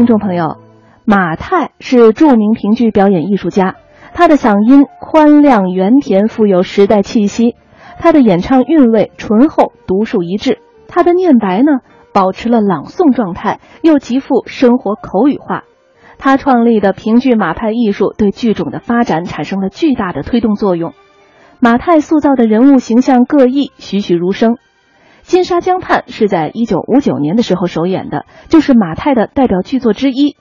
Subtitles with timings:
[0.00, 0.56] 听众朋友，
[1.04, 3.76] 马太是著名评剧表演艺术家，
[4.14, 7.54] 他的嗓音宽亮圆甜，富有时代气息；
[7.98, 10.58] 他的演唱韵味醇厚，独树一帜。
[10.88, 11.80] 他的念白呢，
[12.14, 15.64] 保持了朗诵状态，又极富生活口语化。
[16.16, 20.94] 他创立的评剧马派艺术，对剧种的发展产生了巨大的推动作用。
[21.58, 24.54] 马太塑造的人物形象各异，栩栩如生。
[25.22, 30.36] 《金沙江畔》是在一九五九年的时候首演的，就是马太的代表剧作之一。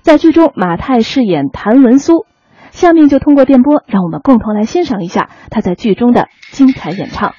[0.00, 2.26] 在剧中，马太饰演谭文苏。
[2.70, 7.34] 下面就通过电波，让我们共同来欣赏一下他在剧中的精彩演唱。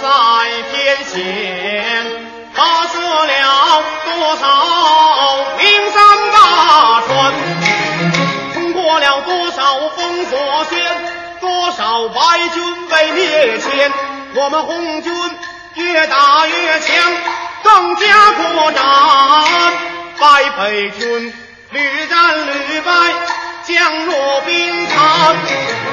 [0.00, 0.06] 在
[0.70, 2.06] 天险
[2.54, 4.44] 发射了多少
[5.58, 7.32] 名山大川，
[8.54, 10.78] 通过了多少封锁线，
[11.40, 13.58] 多少白军被灭，
[14.34, 15.12] 我们红军
[15.74, 17.12] 越打越强，
[17.64, 18.84] 更加扩展，
[20.20, 21.32] 白北军
[21.70, 22.92] 屡战屡败，
[23.64, 25.87] 将若兵残。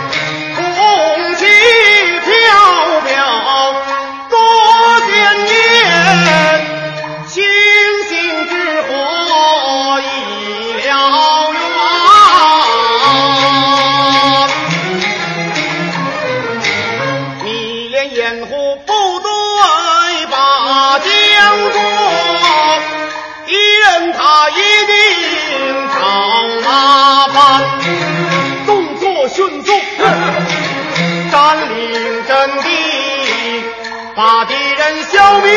[35.04, 35.52] 消灭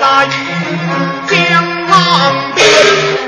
[0.00, 0.28] 在
[1.26, 3.27] 江南边。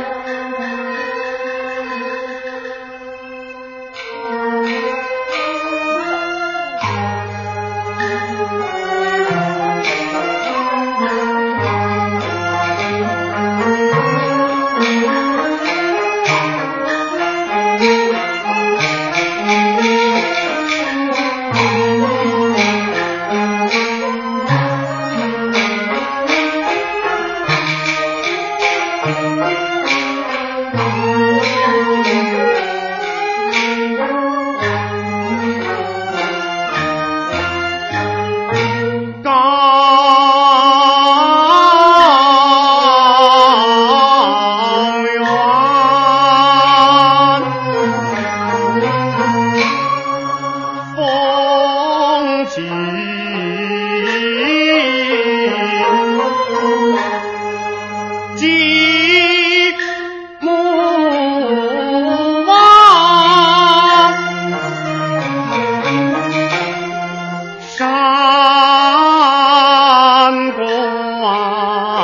[71.23, 72.00] 啊。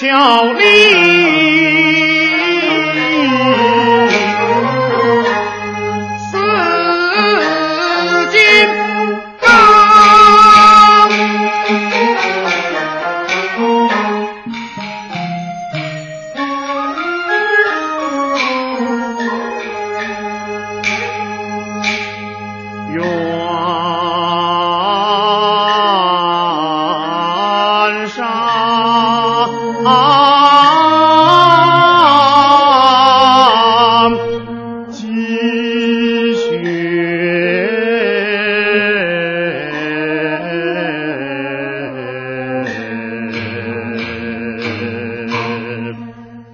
[0.00, 1.89] 小丽。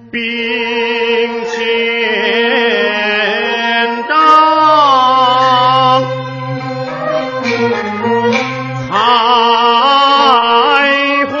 [0.09, 0.19] 并
[1.43, 1.57] 肩
[4.07, 4.13] 到
[8.89, 8.95] 彩
[11.25, 11.35] 虹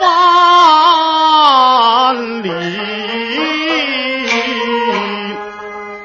[0.00, 0.04] 万
[2.42, 2.48] 里，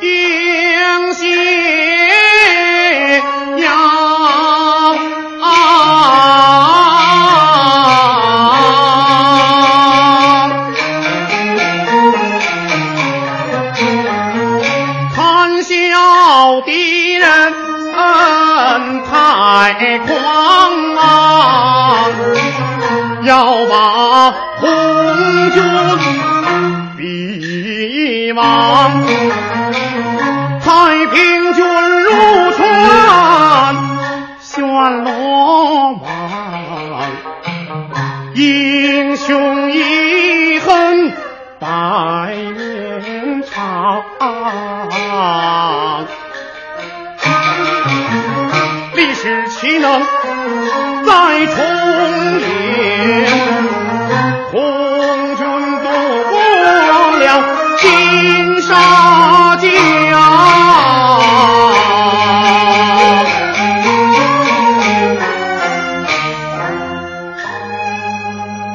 [0.01, 0.07] 迎
[1.13, 1.23] 斜
[3.57, 3.63] 阳。
[17.29, 19.11] 人太
[19.99, 20.09] 狂
[20.95, 22.03] 啊，
[23.23, 24.67] 要把红
[25.51, 25.57] 军
[26.97, 28.41] 逼亡，
[30.59, 31.63] 太平军
[32.03, 32.09] 入
[32.53, 32.59] 川
[34.39, 35.11] 旋罗
[35.91, 36.01] 网，
[38.33, 41.13] 英雄遗恨
[41.59, 41.67] 百
[42.57, 44.03] 年长。